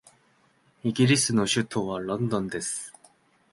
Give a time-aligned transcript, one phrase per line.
[0.83, 2.65] イギリスの首都はロンドンである